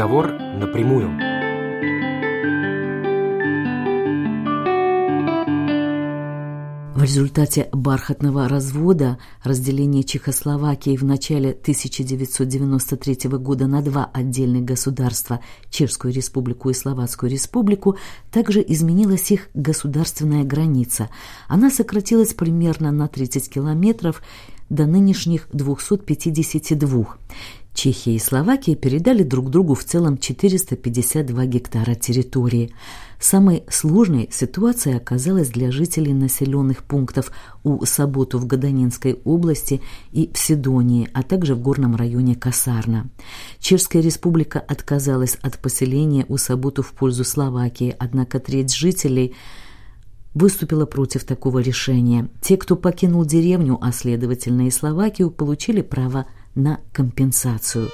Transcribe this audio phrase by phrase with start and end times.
[0.00, 1.10] Разговор напрямую.
[6.94, 15.40] В результате бархатного развода, разделения Чехословакии в начале 1993 года на два отдельных государства–
[15.70, 17.98] Чешскую республику и Словацкую республику,
[18.30, 21.10] также изменилась их государственная граница.
[21.46, 24.22] Она сократилась примерно на 30 километров
[24.70, 27.18] до нынешних 252.
[27.74, 32.74] Чехия и Словакия передали друг другу в целом 452 гектара территории.
[33.18, 37.30] Самой сложной ситуация оказалась для жителей населенных пунктов
[37.62, 43.08] у Саботу в Гаданинской области и в Сидонии, а также в горном районе Касарна.
[43.60, 49.34] Чешская республика отказалась от поселения у Саботу в пользу Словакии, однако треть жителей
[50.34, 52.28] выступила против такого решения.
[52.40, 57.88] Те, кто покинул деревню, а следовательно и Словакию, получили право на компенсацию.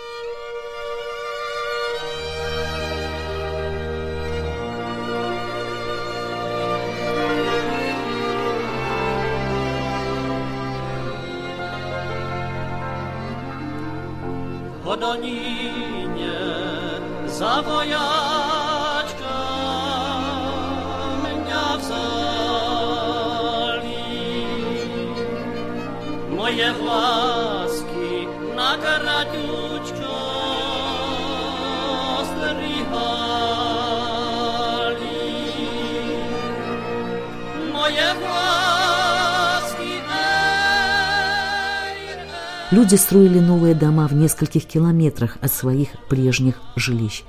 [42.76, 47.22] Люди строили новые дома в нескольких километрах от своих прежних жилищ.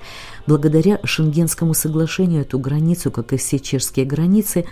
[0.46, 4.66] Благодаря Шенгенскому соглашению эту границу, как и все чешские границы,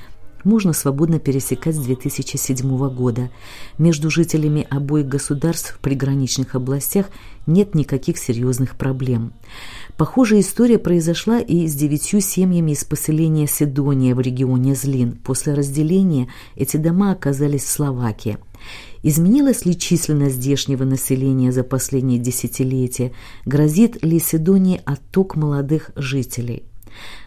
[0.44, 3.30] можно свободно пересекать с 2007 года.
[3.78, 7.06] Между жителями обоих государств в приграничных областях
[7.48, 9.31] нет никаких серьезных проблем.
[9.98, 15.14] Похожая история произошла и с девятью семьями из поселения Седония в регионе Злин.
[15.14, 16.28] После разделения
[16.58, 18.38] эти дома оказались в Словакии.
[19.03, 23.14] Изменилась ли численность здешнего населения за последние десятилетия?
[23.46, 26.64] Грозит ли Седонии отток молодых жителей?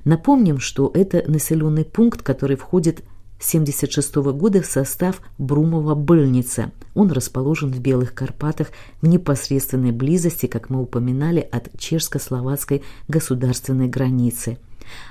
[0.05, 6.73] Напомним, что это населенный пункт, который входит с 1976 года в состав Брумова-Быльница.
[6.95, 8.69] Он расположен в Белых Карпатах
[9.01, 14.59] в непосредственной близости, как мы упоминали, от чешско-словацкой государственной границы.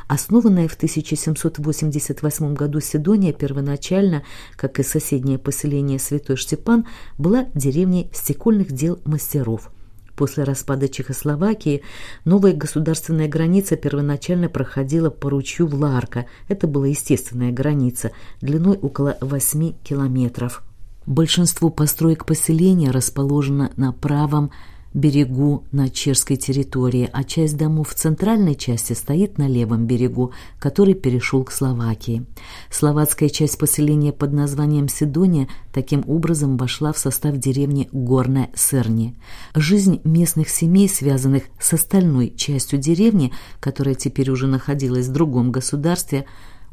[0.08, 4.24] Основанная в 1788 году Седония первоначально,
[4.56, 6.86] как и соседнее поселение Святой Штепан,
[7.18, 9.72] была деревней стекольных дел мастеров–
[10.18, 11.84] После распада Чехословакии
[12.26, 16.26] новая государственная граница первоначально проходила по ручью Вларка.
[16.48, 18.10] Это была естественная граница,
[18.42, 20.64] длиной около 8 километров.
[21.06, 24.50] Большинство построек поселения расположено на правом
[24.97, 30.96] берегу на чешской территории, а часть домов в центральной части стоит на левом берегу, который
[30.96, 32.25] перешел к Словакии.
[32.72, 39.16] Словацкая часть поселения под названием Сидония таким образом вошла в состав деревни Горная Сырни.
[39.53, 46.25] Жизнь местных семей, связанных с остальной частью деревни, которая теперь уже находилась в другом государстве,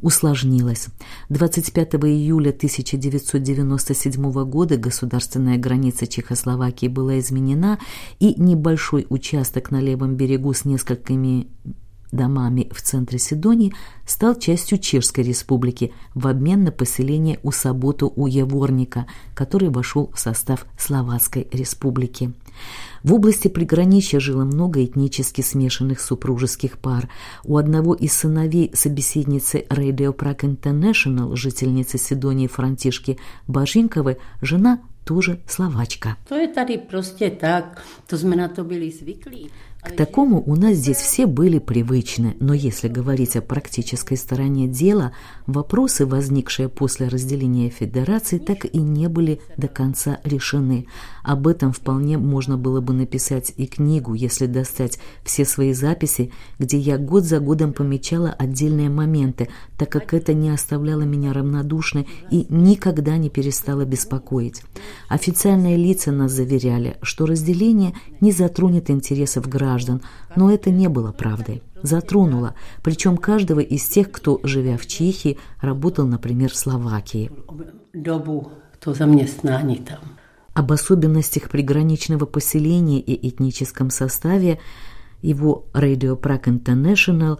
[0.05, 0.87] усложнилось.
[1.29, 7.79] 25 июля 1997 года государственная граница Чехословакии была изменена,
[8.19, 11.47] и небольшой участок на левом берегу с несколькими
[12.15, 13.73] домами в центре Сидонии
[14.05, 20.19] стал частью Чешской республики в обмен на поселение у Саботу у Яворника, который вошел в
[20.19, 22.33] состав Словацкой республики.
[23.03, 27.07] В области приграничья жило много этнически смешанных супружеских пар.
[27.43, 36.17] У одного из сыновей собеседницы Radio Prague International, жительницы Сидонии Франтишки Бажинковой, жена тоже словачка.
[36.29, 39.49] To je tady prostě tak, to jsme na to byli zvyklí.
[39.85, 45.13] К такому у нас здесь все были привычны, но если говорить о практической стороне дела,
[45.45, 50.87] вопросы, возникшие после разделения федерации, так и не были до конца решены.
[51.23, 56.79] Об этом вполне можно было бы написать и книгу, если достать все свои записи, где
[56.79, 62.47] я год за годом помечала отдельные моменты, так как это не оставляло меня равнодушной и
[62.49, 64.63] никогда не перестало беспокоить.
[65.09, 70.01] Официальные лица нас заверяли, что разделение не затронет интересов граждан, граждан,
[70.35, 71.61] но это не было правдой.
[71.81, 77.31] Затронуло, причем каждого из тех, кто, живя в Чехии, работал, например, в Словакии.
[80.53, 84.59] Об особенностях приграничного поселения и этническом составе
[85.21, 87.37] его Radio Prague International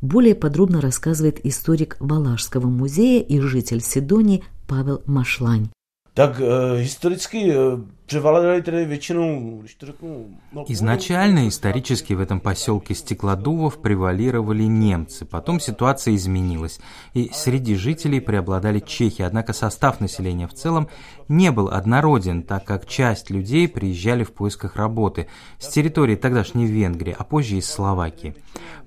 [0.00, 5.68] более подробно рассказывает историк Валашского музея и житель Сидонии Павел Машлань.
[6.14, 10.26] Tak e, historicky e, převládali tedy většinou, když to řeknu...
[10.52, 16.80] No, Изначально исторически в этом поселке Стеклодувов превалировали немцы, потом ситуация изменилась,
[17.14, 20.88] и среди жителей преобладали чехи, однако состав населения в целом
[21.28, 25.26] не был однороден, так как часть людей приезжали в поисках работы
[25.58, 28.34] с территории тогдашней Венгрии, а позже из Словакии.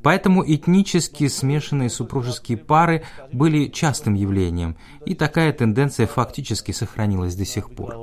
[0.03, 3.03] Поэтому этнически смешанные супружеские пары
[3.33, 7.95] были частым явлением, и такая тенденция фактически сохранилась до сих пор.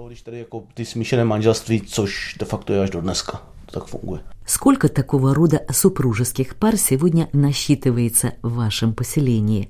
[1.05, 3.41] Smíšené manželství, což de facto až do dneska.
[3.71, 4.21] Tak funguje.
[4.47, 9.69] Сколько такого рода супружеских пар сегодня насчитывается в вашем поселении?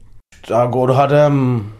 [0.49, 1.73] Tak odhadem,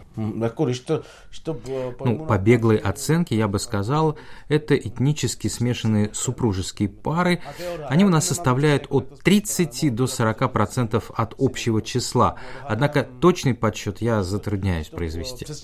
[1.67, 4.17] eh, Ну, по беглой оценке я бы сказал,
[4.47, 7.41] это этнически смешанные супружеские пары.
[7.89, 12.35] Они у нас составляют от 30 до 40 процентов от общего числа.
[12.67, 15.45] Однако точный подсчет я затрудняюсь произвести.
[15.45, 15.55] Tak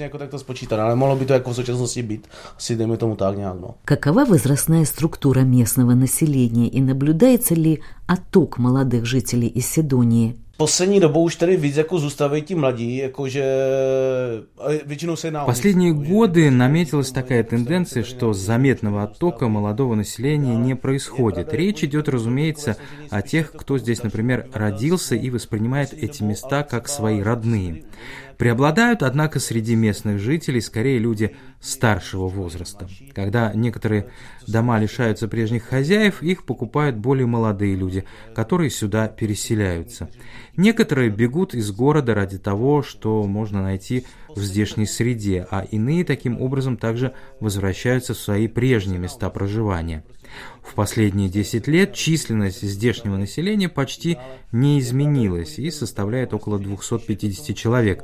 [3.38, 3.74] nějak, no.
[3.86, 10.36] Какова возрастная структура местного населения и наблюдается ли отток молодых жителей из Седонии?
[10.62, 13.46] Poslední dobou už tady víc jako zůstávají ti mladí, jakože
[14.86, 21.52] většinou se последние годы наметилась такая тенденция, что заметного оттока молодого населения не происходит.
[21.52, 22.78] Речь идет, разумеется,
[23.10, 27.84] о тех, кто здесь, например, родился и воспринимает эти места как свои родные.
[28.42, 32.90] Преобладают, однако, среди местных жителей скорее люди старшего возраста.
[33.14, 34.08] Когда некоторые
[34.48, 38.04] дома лишаются прежних хозяев, их покупают более молодые люди,
[38.34, 40.10] которые сюда переселяются.
[40.58, 46.42] Некоторые бегут из города ради того, что можно найти в здешней среде, а иные таким
[46.42, 50.04] образом также возвращаются в свои прежние места проживания.
[50.64, 54.18] В последние 10 лет численность здешнего населения почти
[54.52, 58.04] не изменилась и составляет около 250 человек.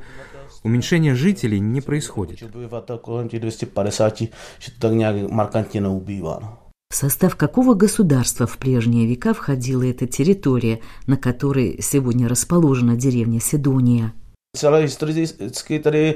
[0.63, 2.41] Уменьшение жителей не происходит.
[2.41, 4.21] Obyvatel kolem těch 250,
[4.59, 6.39] že to tak nějak markantně neubývá.
[6.41, 6.67] No.
[6.89, 13.41] В состав какого государства в прежние века входила эта территория, на которой сегодня расположена деревня
[13.41, 14.13] Седония?
[14.57, 16.15] Celé historicky tady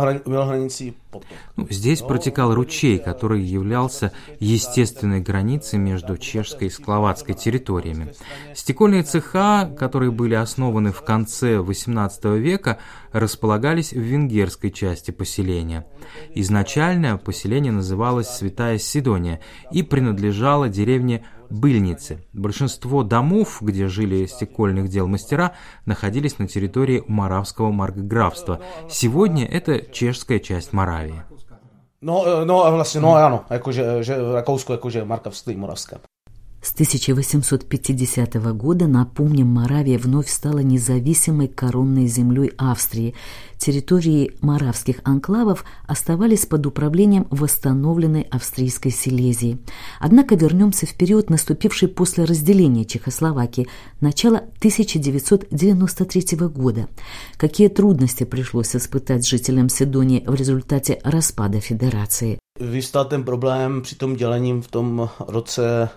[0.00, 1.28] hran, byla hranicí potok.
[1.56, 8.14] Ну, Здесь протекал ручей, который являлся естественной границей между чешской и словацкой территориями.
[8.54, 12.78] Стекольные цеха, которые были основаны в конце XVIII века,
[13.12, 15.86] располагались в венгерской части поселения.
[16.34, 19.40] Изначально поселение называлось Святая Сидония
[19.72, 22.24] и принадлежало деревне Быльницы.
[22.32, 25.52] Большинство домов, где жили стекольных дел мастера,
[25.84, 28.60] находились на территории Моравского маркграфства.
[28.88, 31.22] Сегодня это чешская часть Моравии.
[32.02, 35.96] Eh, no a vlastně, no ano, jakože že v Rakousku, jakože Markavství, Moravské.
[36.66, 43.14] С 1850 года, напомним, Моравия вновь стала независимой коронной землей Австрии.
[43.56, 49.58] Территории моравских анклавов оставались под управлением восстановленной австрийской Силезии.
[50.00, 53.68] Однако вернемся в период, наступивший после разделения Чехословакии,
[54.00, 56.88] начало 1993 года.
[57.36, 62.40] Какие трудности пришлось испытать жителям Седонии в результате распада Федерации?
[62.58, 65.88] Vystal ten problém při tom dělením v tom roce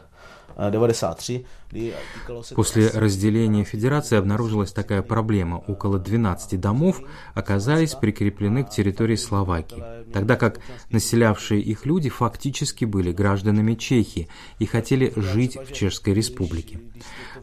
[0.57, 5.57] 93, kdy týkalo se to После разделения Федерации обнаружилась такая проблема.
[5.67, 7.01] Около 12 домов
[7.33, 10.59] оказались прикреплены к территории Словакии, тогда как
[10.89, 14.27] населявшие их люди фактически были гражданами Чехии
[14.59, 16.79] и хотели жить в Чешской Республике.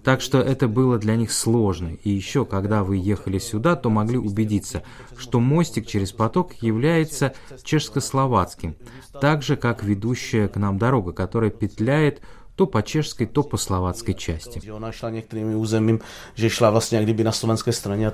[0.05, 1.97] Так что это было для них сложно.
[2.05, 4.83] И еще, когда вы ехали сюда, то могли убедиться,
[5.17, 7.35] что мостик через поток является
[7.65, 8.77] чешско-словацким,
[9.21, 12.21] так же, как ведущая к нам дорога, которая петляет
[12.57, 14.61] то по чешской, то по словацкой части.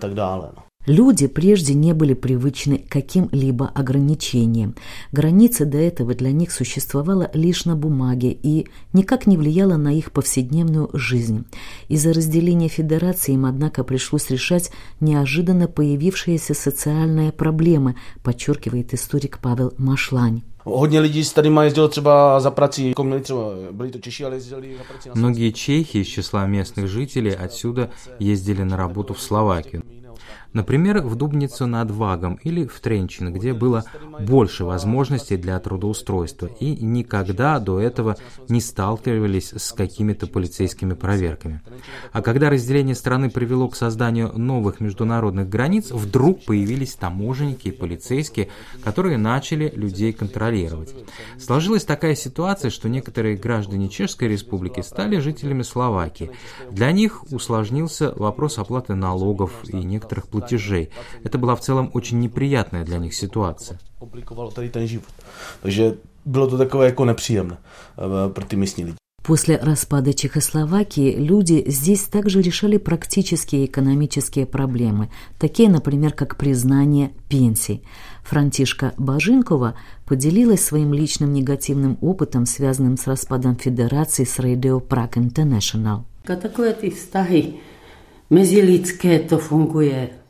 [0.04, 0.62] No.
[0.86, 4.74] Люди прежде не были привычны к каким-либо ограничениям.
[5.12, 10.10] Граница до этого для них существовала лишь на бумаге и никак не влияла на их
[10.10, 11.44] повседневную жизнь.
[11.86, 17.94] Из-за разделения федерации им, однако, пришлось решать неожиданно появившиеся социальные проблемы,
[18.24, 20.42] подчеркивает историк Павел Машлань.
[20.64, 23.40] Hodně lidí z tady jezdilo třeba za prací, jako měli třeba,
[23.72, 27.90] byli to Češi, ale jezdili za prací Многие чехи из числа местных жителей отсюда
[28.20, 29.82] ездили на работу в Словакию.
[30.52, 33.84] Например, в Дубницу над Вагом или в Тренчин, где было
[34.20, 38.16] больше возможностей для трудоустройства и никогда до этого
[38.48, 41.62] не сталкивались с какими-то полицейскими проверками.
[42.12, 48.48] А когда разделение страны привело к созданию новых международных границ, вдруг появились таможенники и полицейские,
[48.84, 50.94] которые начали людей контролировать.
[51.38, 56.30] Сложилась такая ситуация, что некоторые граждане Чешской Республики стали жителями Словакии.
[56.70, 60.41] Для них усложнился вопрос оплаты налогов и некоторых платежей.
[61.24, 63.78] Это была в целом очень неприятная для них ситуация.
[67.98, 68.96] eh, pro ty místní lidi.
[69.22, 77.84] После распада Чехословакии люди здесь также решали практические экономические проблемы, такие, например, как признание пенсий.
[78.24, 79.74] Франтишка Бажинкова
[80.06, 86.02] поделилась своим личным негативным опытом, связанным с распадом федерации с Radio Prague International.
[86.24, 87.54] Takové ty vztahy
[88.30, 90.21] mezilidské to funguje úplně.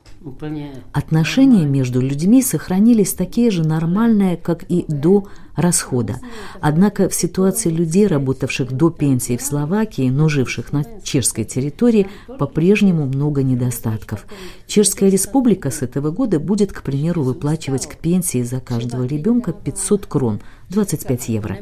[0.93, 6.21] Отношения между людьми сохранились такие же нормальные, как и до расхода.
[6.61, 13.07] Однако в ситуации людей, работавших до пенсии в Словакии, но живших на чешской территории, по-прежнему
[13.07, 14.27] много недостатков.
[14.67, 20.07] Чешская республика с этого года будет, к примеру, выплачивать к пенсии за каждого ребенка 500
[20.07, 21.59] крон, 25 евро.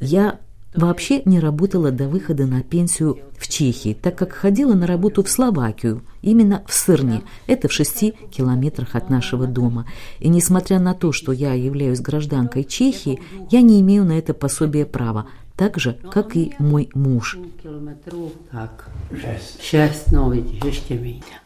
[0.00, 0.40] Я
[0.74, 5.28] Вообще не работала до выхода на пенсию в Чехии, так как ходила на работу в
[5.28, 9.86] Словакию, именно в Сырне, это в шести километрах от нашего дома.
[10.18, 14.86] И несмотря на то, что я являюсь гражданкой Чехии, я не имею на это пособие
[14.86, 15.26] права,
[15.62, 17.38] так же, как и мой муж.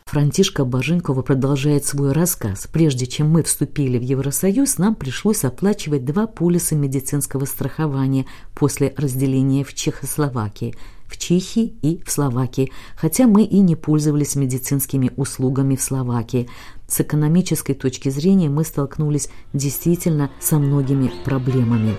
[0.06, 2.66] Франтишка Баженкова продолжает свой рассказ.
[2.72, 9.64] Прежде чем мы вступили в Евросоюз, нам пришлось оплачивать два полиса медицинского страхования после разделения
[9.64, 10.74] в Чехословакии,
[11.06, 16.48] в Чехии и в Словакии, хотя мы и не пользовались медицинскими услугами в Словакии.
[16.88, 21.96] С экономической точки зрения мы столкнулись действительно со многими проблемами.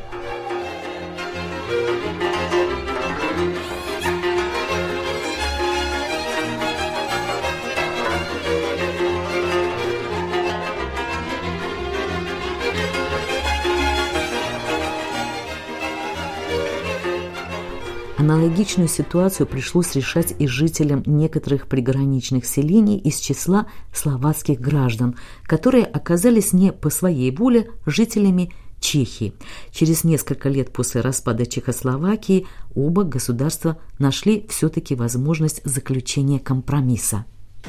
[18.29, 26.51] Аналогичную ситуацию пришлось решать и жителям некоторых приграничных селений из числа словацких граждан, которые оказались
[26.51, 29.34] не по своей воле жителями Чехии.
[29.72, 37.24] Через несколько лет после распада Чехословакии оба государства нашли все-таки возможность заключения компромисса.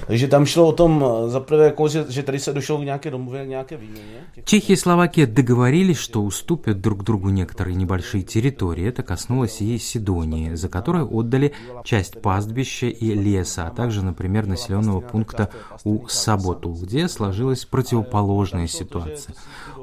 [0.07, 3.11] Takže tam šlo o tom eh, zaprvé, jako, že, že tady se došlo k nějaké
[3.11, 4.19] k nějaké výměně.
[4.45, 8.89] Чехия и Словакия договорились, что уступят друг другу некоторые небольшие территории.
[8.89, 11.53] Это коснулось и Сидонии, за которую отдали
[11.85, 15.49] часть пастбища и леса, а также, например, населенного пункта
[15.85, 19.35] у Саботу, где сложилась противоположная ситуация.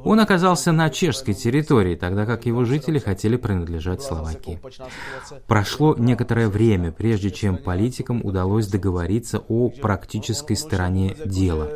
[0.03, 4.59] Он оказался на чешской территории, тогда как его жители хотели принадлежать Словакии.
[5.47, 9.69] Прошло некоторое время, прежде чем политикам удалось договориться о
[10.05, 11.67] практической стороне дела.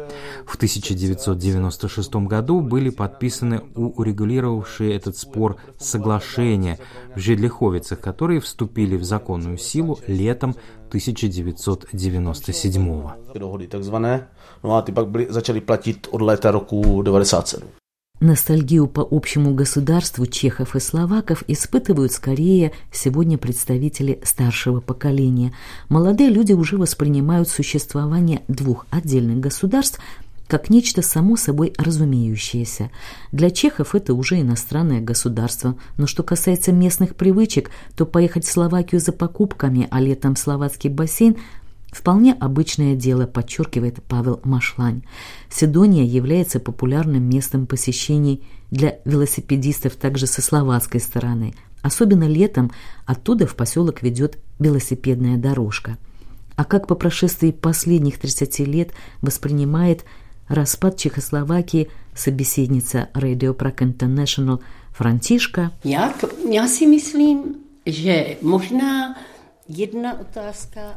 [0.45, 6.77] В 1996 году были подписаны урегулировавшие этот спор соглашения
[7.15, 10.55] в Жедлиховицах, которые вступили в законную силу летом
[10.89, 12.83] 1997
[13.33, 13.67] Dohody
[18.19, 18.25] takzvané.
[18.25, 18.79] No a ty pak byly, začaly platit od léta roku 97.
[18.79, 25.53] Ностальгию по общему государству чехов и словаков испытывают скорее сегодня представители старшего поколения.
[25.89, 29.99] Молодые люди уже воспринимают существование двух отдельных государств
[30.49, 32.89] как нечто само собой разумеющееся.
[33.31, 38.99] Для чехов это уже иностранное государство, но что касается местных привычек, то поехать в Словакию
[38.99, 41.37] за покупками, а летом в словацкий бассейн
[41.91, 45.03] Вполне обычное дело, подчеркивает Павел Машлань.
[45.49, 51.55] Седония является популярным местом посещений для велосипедистов также со словацкой стороны.
[51.81, 52.71] Особенно летом
[53.05, 55.97] оттуда в поселок ведет велосипедная дорожка.
[56.55, 58.91] А как по прошествии последних 30 лет
[59.21, 60.03] воспринимает
[60.47, 64.59] распад Чехословакии собеседница Radio Prague International
[64.91, 67.55] Франтишка to, já si myslím,
[67.85, 69.15] že otázka...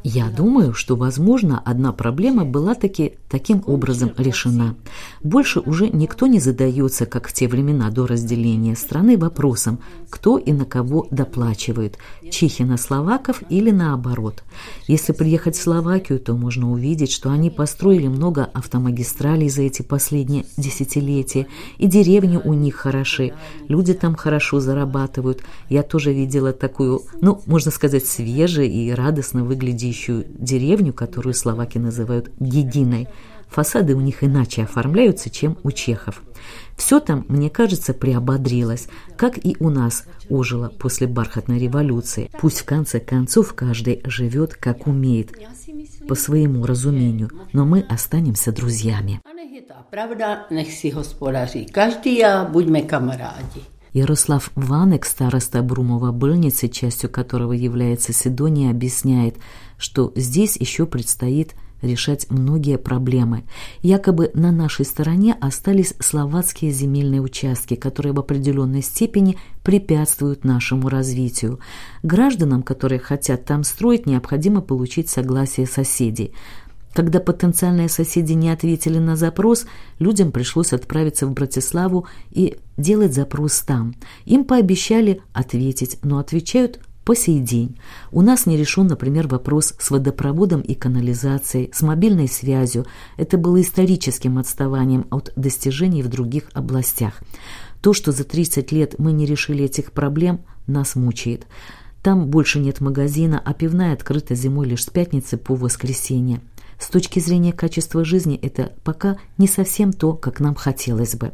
[0.02, 4.76] Я думаю, что, возможно, одна проблема была таки таким образом решена.
[5.23, 10.52] Больше уже никто не задается, как в те времена до разделения страны, вопросом, кто и
[10.52, 11.99] на кого доплачивает,
[12.31, 14.43] чехи на словаков или наоборот.
[14.88, 20.47] Если приехать в Словакию, то можно увидеть, что они построили много автомагистралей за эти последние
[20.57, 23.35] десятилетия, и деревни у них хороши,
[23.69, 25.43] люди там хорошо зарабатывают.
[25.69, 32.31] Я тоже видела такую, ну, можно сказать, свежую и радостно выглядящую деревню, которую словаки называют
[32.38, 33.09] Гединой.
[33.49, 36.23] Фасады у них иначе оформляются, чем у чехов.
[36.76, 42.31] Все там, мне кажется, приободрилось, как и у нас ожило после бархатной революции.
[42.40, 45.33] Пусть в конце концов каждый живет, как умеет,
[46.09, 49.21] по своему разумению, но мы останемся друзьями.
[49.90, 52.83] Pravda, nech si hospodaří každý a buďme.
[53.92, 59.37] Ярослав Ванек, староста Брумова Быльницы, частью которого является Сидония, объясняет,
[59.76, 63.42] что здесь еще предстоит решать многие проблемы.
[63.82, 71.58] Якобы на нашей стороне остались словацкие земельные участки, которые в определенной степени препятствуют нашему развитию.
[72.02, 76.32] Гражданам, которые хотят там строить, необходимо получить согласие соседей.
[76.92, 79.66] Когда потенциальные соседи не ответили на запрос,
[79.99, 83.94] людям пришлось отправиться в Братиславу и делать запрос там.
[84.26, 87.78] Им пообещали ответить, но отвечают по сей день.
[88.12, 92.87] У нас не решен, например, вопрос с водопроводом и канализацией, с мобильной связью.
[93.16, 97.20] Это было историческим отставанием от достижений в других областях.
[97.80, 101.46] То, что за 30 лет мы не решили этих проблем, нас мучает.
[102.02, 106.40] Там больше нет магазина, а пивная открыта зимой лишь с пятницы по воскресенье.
[106.82, 111.32] С точки зрения качества жизни это пока не совсем то, как нам хотелось бы.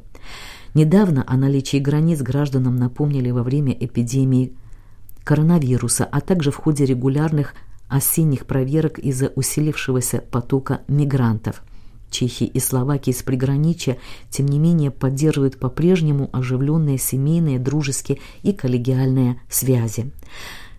[0.74, 4.52] Недавно о наличии границ гражданам напомнили во время эпидемии
[5.24, 7.54] коронавируса, а также в ходе регулярных
[7.88, 11.62] осенних проверок из-за усилившегося потока мигрантов.
[12.10, 13.96] Чехии и Словакии с приграничья,
[14.28, 20.12] тем не менее, поддерживают по-прежнему оживленные семейные, дружеские и коллегиальные связи.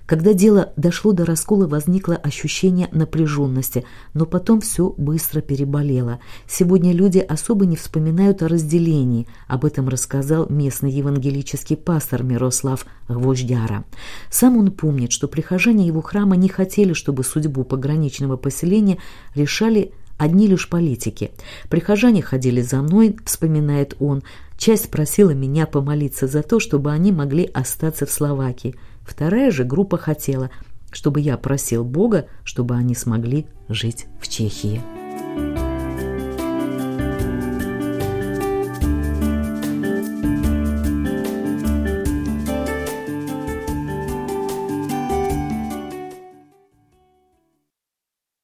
[0.10, 3.86] Когда дело дошло до раскола, возникло ощущение напряженности,
[4.16, 6.20] но потом все быстро переболело.
[6.48, 9.28] Сегодня люди особо не вспоминают о разделении.
[9.48, 13.86] Об этом рассказал местный евангелический пастор Мирослав Гвоздяра.
[14.32, 18.98] Сам он помнит, что прихожане его храма не хотели, чтобы судьбу пограничного поселения
[19.36, 21.30] решали одни лишь политики.
[21.70, 24.24] Прихожане ходили за мной, вспоминает он.
[24.58, 28.76] Часть просила меня помолиться за то, чтобы они могли остаться в Словакии.
[29.10, 30.52] Вторая же группа хотела,
[30.92, 34.80] чтобы я просил Бога, чтобы они смогли жить в Чехии.